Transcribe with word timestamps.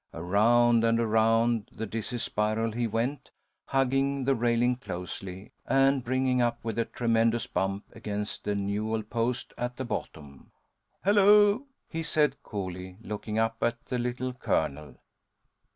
Around 0.15 0.83
and 0.83 0.99
around 0.99 1.69
the 1.71 1.85
dizzy 1.85 2.17
spiral 2.17 2.71
he 2.71 2.87
went, 2.87 3.29
hugging 3.67 4.23
the 4.25 4.33
railing 4.33 4.77
closely, 4.77 5.51
and 5.67 6.03
bringing 6.03 6.41
up 6.41 6.57
with 6.63 6.79
a 6.79 6.85
tremendous 6.85 7.45
bump 7.45 7.83
against 7.91 8.43
the 8.43 8.55
newel 8.55 9.03
post 9.03 9.53
at 9.59 9.77
the 9.77 9.85
bottom. 9.85 10.51
"Hullo!" 11.05 11.67
he 11.87 12.01
said, 12.01 12.41
coolly, 12.41 12.97
looking 13.03 13.37
up 13.37 13.57
at 13.61 13.77
the 13.85 13.99
Little 13.99 14.33
Colonel. 14.33 14.95